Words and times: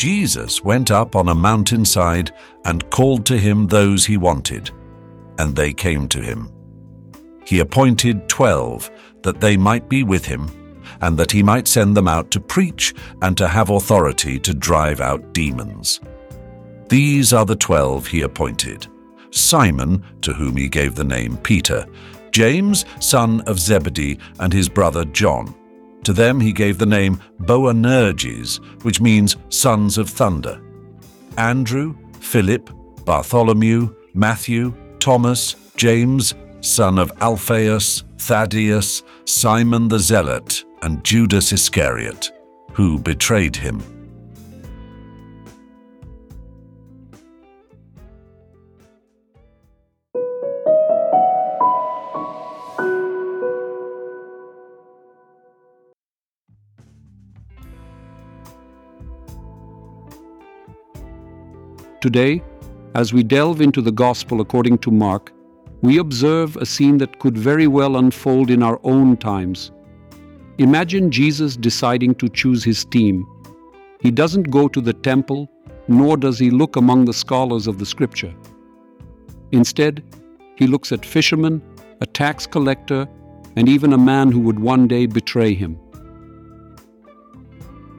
Jesus 0.00 0.64
went 0.64 0.90
up 0.90 1.14
on 1.14 1.28
a 1.28 1.34
mountainside 1.34 2.32
and 2.64 2.88
called 2.88 3.26
to 3.26 3.36
him 3.36 3.66
those 3.66 4.06
he 4.06 4.16
wanted, 4.16 4.70
and 5.36 5.54
they 5.54 5.74
came 5.74 6.08
to 6.08 6.22
him. 6.22 6.50
He 7.44 7.60
appointed 7.60 8.26
twelve 8.26 8.90
that 9.20 9.42
they 9.42 9.58
might 9.58 9.90
be 9.90 10.02
with 10.02 10.24
him, 10.24 10.50
and 11.02 11.18
that 11.18 11.30
he 11.30 11.42
might 11.42 11.68
send 11.68 11.94
them 11.94 12.08
out 12.08 12.30
to 12.30 12.40
preach 12.40 12.94
and 13.20 13.36
to 13.36 13.46
have 13.46 13.68
authority 13.68 14.38
to 14.38 14.54
drive 14.54 15.02
out 15.02 15.34
demons. 15.34 16.00
These 16.88 17.34
are 17.34 17.44
the 17.44 17.54
twelve 17.54 18.06
he 18.06 18.22
appointed 18.22 18.86
Simon, 19.32 20.02
to 20.22 20.32
whom 20.32 20.56
he 20.56 20.70
gave 20.70 20.94
the 20.94 21.04
name 21.04 21.36
Peter, 21.36 21.84
James, 22.32 22.86
son 23.00 23.42
of 23.42 23.60
Zebedee, 23.60 24.18
and 24.38 24.50
his 24.50 24.70
brother 24.70 25.04
John. 25.04 25.54
To 26.04 26.12
them 26.12 26.40
he 26.40 26.52
gave 26.52 26.78
the 26.78 26.86
name 26.86 27.20
Boanerges, 27.40 28.60
which 28.82 29.00
means 29.00 29.36
sons 29.48 29.98
of 29.98 30.08
thunder. 30.08 30.60
Andrew, 31.36 31.96
Philip, 32.20 32.70
Bartholomew, 33.04 33.94
Matthew, 34.14 34.74
Thomas, 34.98 35.56
James, 35.76 36.34
son 36.60 36.98
of 36.98 37.12
Alphaeus, 37.20 38.04
Thaddaeus, 38.18 39.02
Simon 39.24 39.88
the 39.88 39.98
Zealot, 39.98 40.64
and 40.82 41.04
Judas 41.04 41.52
Iscariot, 41.52 42.30
who 42.72 42.98
betrayed 42.98 43.56
him. 43.56 43.99
Today, 62.00 62.42
as 62.94 63.12
we 63.12 63.22
delve 63.22 63.60
into 63.60 63.82
the 63.82 63.92
Gospel 63.92 64.40
according 64.40 64.78
to 64.78 64.90
Mark, 64.90 65.34
we 65.82 65.98
observe 65.98 66.56
a 66.56 66.64
scene 66.64 66.96
that 66.96 67.18
could 67.18 67.36
very 67.36 67.66
well 67.66 67.98
unfold 67.98 68.50
in 68.50 68.62
our 68.62 68.80
own 68.84 69.18
times. 69.18 69.70
Imagine 70.56 71.10
Jesus 71.10 71.56
deciding 71.56 72.14
to 72.14 72.28
choose 72.30 72.64
his 72.64 72.86
team. 72.86 73.26
He 74.00 74.10
doesn't 74.10 74.50
go 74.50 74.66
to 74.66 74.80
the 74.80 74.94
temple, 74.94 75.50
nor 75.88 76.16
does 76.16 76.38
he 76.38 76.50
look 76.50 76.76
among 76.76 77.04
the 77.04 77.12
scholars 77.12 77.66
of 77.66 77.78
the 77.78 77.84
scripture. 77.84 78.34
Instead, 79.52 80.02
he 80.56 80.66
looks 80.66 80.92
at 80.92 81.04
fishermen, 81.04 81.60
a 82.00 82.06
tax 82.06 82.46
collector, 82.46 83.06
and 83.56 83.68
even 83.68 83.92
a 83.92 83.98
man 83.98 84.32
who 84.32 84.40
would 84.40 84.58
one 84.58 84.88
day 84.88 85.04
betray 85.04 85.52
him. 85.52 85.78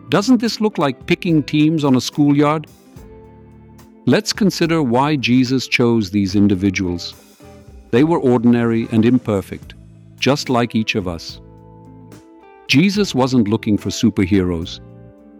Doesn't 0.09 0.41
this 0.41 0.59
look 0.59 0.79
like 0.79 1.05
picking 1.05 1.43
teams 1.43 1.83
on 1.83 1.95
a 1.95 2.01
schoolyard? 2.01 2.65
Let's 4.07 4.33
consider 4.33 4.81
why 4.81 5.15
Jesus 5.15 5.67
chose 5.67 6.09
these 6.09 6.35
individuals. 6.35 7.13
They 7.91 8.03
were 8.03 8.17
ordinary 8.17 8.87
and 8.91 9.05
imperfect, 9.05 9.75
just 10.17 10.49
like 10.49 10.73
each 10.73 10.95
of 10.95 11.07
us. 11.07 11.39
Jesus 12.67 13.13
wasn't 13.13 13.47
looking 13.47 13.77
for 13.77 13.89
superheroes. 13.89 14.79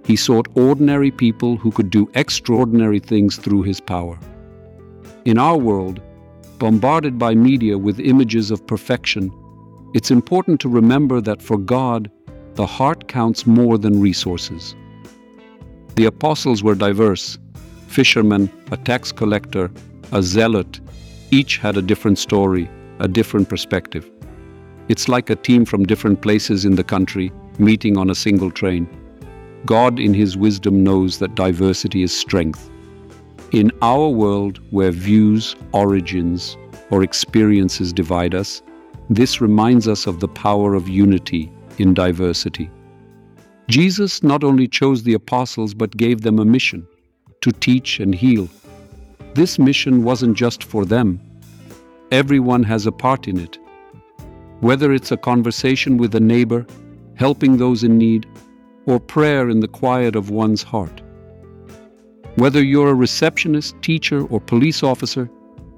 He 0.05 0.15
sought 0.15 0.47
ordinary 0.55 1.09
people 1.09 1.57
who 1.57 1.71
could 1.71 1.89
do 1.89 2.07
extraordinary 2.13 2.99
things 2.99 3.37
through 3.37 3.63
his 3.63 3.79
power. 3.79 4.19
In 5.25 5.39
our 5.39 5.57
world, 5.57 5.99
bombarded 6.59 7.17
by 7.17 7.33
media 7.33 7.79
with 7.79 7.99
images 7.99 8.51
of 8.51 8.67
perfection, 8.67 9.31
it's 9.95 10.11
important 10.11 10.59
to 10.61 10.69
remember 10.69 11.19
that 11.19 11.41
for 11.41 11.57
God, 11.57 12.11
the 12.53 12.67
heart 12.67 13.07
counts 13.07 13.47
more 13.47 13.79
than 13.79 14.00
resources. 14.00 14.75
The 15.95 16.05
apostles 16.05 16.61
were 16.61 16.75
diverse, 16.75 17.39
fisherman, 17.91 18.50
a 18.72 18.78
tax 18.78 19.12
collector, 19.12 19.69
a 20.13 20.24
zealot, 20.24 20.79
each 21.29 21.57
had 21.57 21.75
a 21.78 21.81
different 21.81 22.18
story, 22.18 22.69
a 23.00 23.07
different 23.07 23.50
perspective. 23.50 24.09
It's 24.88 25.09
like 25.09 25.29
a 25.29 25.35
team 25.35 25.66
from 25.66 25.85
different 25.85 26.22
places 26.22 26.66
in 26.66 26.75
the 26.75 26.84
country 26.84 27.31
meeting 27.59 27.97
on 27.97 28.09
a 28.09 28.16
single 28.16 28.50
train. 28.50 28.88
God, 29.66 30.00
in 30.00 30.13
His 30.13 30.38
wisdom, 30.38 30.84
knows 30.84 31.19
that 31.19 31.35
diversity 31.35 32.01
is 32.01 32.18
strength. 32.18 32.69
In 33.51 33.72
our 33.81 34.07
world, 34.07 34.59
where 34.72 34.91
views, 34.91 35.56
origins, 35.74 36.57
or 36.90 37.03
experiences 37.03 37.94
divide 37.94 38.34
us, 38.34 38.62
this 39.09 39.41
reminds 39.41 39.88
us 39.88 40.07
of 40.07 40.22
the 40.22 40.30
power 40.30 40.74
of 40.74 40.88
unity 40.88 41.51
in 41.78 41.94
diversity. 41.94 42.72
Jesus 43.68 44.24
not 44.24 44.44
only 44.44 44.68
chose 44.68 45.03
the 45.03 45.13
apostles 45.13 45.74
but 45.74 45.96
gave 45.97 46.22
them 46.22 46.40
a 46.40 46.46
mission 46.46 46.88
to 47.41 47.52
teach 47.52 48.00
and 48.00 48.13
heal. 48.13 48.47
This 49.34 49.57
mission 49.57 50.03
wasn't 50.03 50.38
just 50.38 50.63
for 50.63 50.85
them. 50.85 51.19
Everyone 52.12 52.63
has 52.63 52.85
a 52.85 52.91
part 52.91 53.28
in 53.28 53.40
it. 53.40 53.57
Whether 54.59 54.94
it's 54.94 55.12
a 55.12 55.18
conversation 55.18 55.97
with 55.97 56.13
a 56.13 56.19
neighbor, 56.19 56.66
helping 57.16 57.57
those 57.57 57.84
in 57.84 57.97
need, 57.97 58.28
or 58.85 59.00
prayer 59.00 59.50
in 59.50 59.59
the 59.59 59.68
quiet 59.68 60.16
of 60.16 60.30
one's 60.30 60.63
heart. 60.63 61.01
Whether 62.35 62.63
you're 62.63 62.90
a 62.90 62.96
receptionist, 62.96 63.81
teacher, 63.81 64.25
or 64.28 64.40
police 64.40 64.84
officer, 64.84 65.30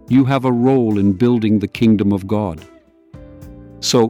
you 0.09 0.25
have 0.25 0.45
a 0.45 0.51
role 0.51 0.97
in 0.97 1.13
building 1.13 1.59
the 1.59 1.67
kingdom 1.67 2.11
of 2.11 2.27
God. 2.27 2.65
So, 3.79 4.09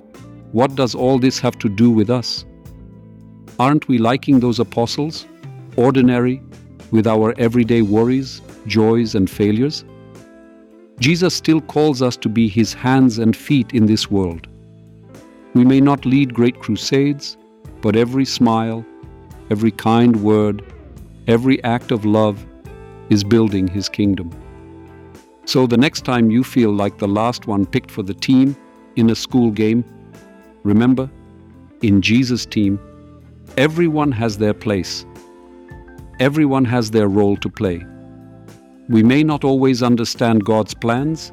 what 0.52 0.76
does 0.76 0.94
all 0.94 1.20
this 1.20 1.40
have 1.40 1.58
to 1.60 1.70
do 1.70 1.90
with 1.90 2.10
us? 2.10 2.46
Aren't 3.60 3.88
we 3.88 3.98
liking 3.98 4.40
those 4.40 4.60
apostles? 4.60 5.26
Ordinary, 5.78 6.42
with 6.94 7.08
our 7.08 7.34
everyday 7.40 7.82
worries, 7.82 8.40
joys, 8.68 9.16
and 9.16 9.28
failures? 9.28 9.84
Jesus 11.00 11.34
still 11.34 11.60
calls 11.60 12.04
us 12.04 12.16
to 12.18 12.30
be 12.30 12.48
His 12.48 12.72
hands 12.72 13.18
and 13.18 13.36
feet 13.36 13.74
in 13.74 13.88
this 13.88 14.12
world. 14.12 14.48
We 15.56 15.66
may 15.66 15.82
not 15.82 16.06
lead 16.06 16.36
great 16.36 16.60
crusades, 16.60 17.36
but 17.82 17.96
every 17.96 18.26
smile, 18.26 18.86
every 19.50 19.72
kind 19.72 20.24
word, 20.24 20.64
every 21.28 21.64
act 21.64 21.92
of 21.92 22.06
love 22.06 22.46
is 23.10 23.24
building 23.24 23.68
His 23.68 23.90
kingdom. 23.90 24.30
So 25.46 25.66
the 25.66 25.78
next 25.78 26.06
time 26.06 26.30
you 26.30 26.44
feel 26.44 26.72
like 26.72 27.00
the 27.00 27.08
last 27.08 27.48
one 27.48 27.66
picked 27.66 27.90
for 27.90 28.04
the 28.04 28.14
team 28.14 28.56
in 28.98 29.10
a 29.10 29.16
school 29.16 29.50
game, 29.50 29.84
remember, 30.62 31.10
in 31.82 32.04
Jesus' 32.04 32.46
team, 32.46 32.80
everyone 33.58 34.12
has 34.12 34.38
their 34.38 34.54
place 34.54 35.06
Everyone 36.20 36.66
has 36.66 36.92
their 36.92 37.08
role 37.08 37.36
to 37.38 37.50
play. 37.50 37.84
We 38.88 39.02
may 39.02 39.24
not 39.24 39.44
always 39.44 39.82
understand 39.82 40.46
God's 40.46 40.74
plans, 40.74 41.32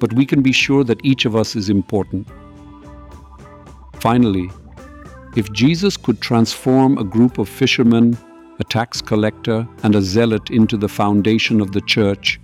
but 0.00 0.12
we 0.14 0.26
can 0.26 0.42
be 0.42 0.50
sure 0.52 0.82
that 0.84 1.04
each 1.04 1.24
of 1.26 1.36
us 1.36 1.54
is 1.54 1.70
important. 1.70 2.26
Finally, 4.00 4.50
if 5.36 5.52
Jesus 5.52 5.96
could 5.96 6.20
transform 6.20 6.98
a 6.98 7.04
group 7.04 7.38
of 7.38 7.48
fishermen, 7.48 8.18
a 8.58 8.64
tax 8.64 9.00
collector, 9.00 9.68
and 9.84 9.94
a 9.94 10.02
zealot 10.02 10.50
into 10.50 10.76
the 10.76 10.88
foundation 10.88 11.60
of 11.60 11.70
the 11.70 11.82
church, 11.82 12.40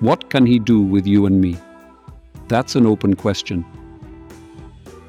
what 0.00 0.28
can 0.28 0.44
he 0.44 0.58
do 0.58 0.82
with 0.82 1.06
you 1.06 1.24
and 1.24 1.40
me? 1.40 1.56
That's 2.48 2.74
an 2.74 2.84
open 2.84 3.14
question. 3.14 3.64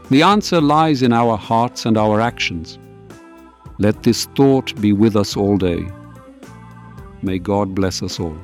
The 0.10 0.22
answer 0.22 0.62
lies 0.62 1.02
in 1.02 1.12
our 1.12 1.36
hearts 1.36 1.86
and 1.86 1.98
our 1.98 2.22
actions. 2.22 2.80
Let 3.78 4.04
this 4.04 4.26
thought 4.36 4.80
be 4.80 4.94
with 4.94 5.18
us 5.18 5.36
all 5.36 5.58
day. 5.58 5.86
May 7.22 7.40
God 7.40 7.76
bless 7.76 8.02
us 8.02 8.20
all. 8.20 8.38